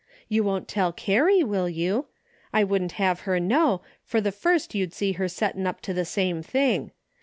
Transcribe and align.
You 0.27 0.43
won't 0.43 0.67
tell 0.67 0.91
Carrie, 0.91 1.43
will 1.43 1.69
you? 1.69 2.07
I 2.51 2.63
wouldn't 2.63 2.93
have 2.93 3.19
her 3.19 3.39
know, 3.39 3.83
for 4.03 4.19
the 4.19 4.31
first 4.31 4.73
you'd 4.73 4.93
see 4.95 5.11
her 5.11 5.27
settin' 5.27 5.67
up 5.67 5.79
to 5.81 5.93
the 5.93 6.05
same 6.05 6.41
thing. 6.41 6.91